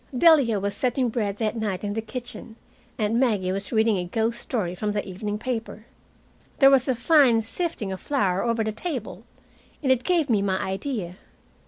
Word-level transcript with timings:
Delia 0.17 0.59
was 0.59 0.75
setting 0.75 1.09
bread 1.09 1.37
that 1.37 1.55
night 1.55 1.83
in 1.83 1.93
the 1.93 2.01
kitchen, 2.01 2.55
and 2.97 3.19
Maggie 3.19 3.51
was 3.51 3.71
reading 3.71 3.97
a 3.97 4.03
ghost 4.05 4.39
story 4.41 4.73
from 4.73 4.93
the 4.93 5.07
evening 5.07 5.37
paper. 5.37 5.85
There 6.57 6.71
was 6.71 6.87
a 6.87 6.95
fine 6.95 7.43
sifting 7.43 7.91
of 7.91 8.01
flour 8.01 8.41
over 8.41 8.63
the 8.63 8.71
table, 8.71 9.25
and 9.83 9.91
it 9.91 10.03
gave 10.03 10.27
me 10.27 10.41
my 10.41 10.57
idea. 10.59 11.17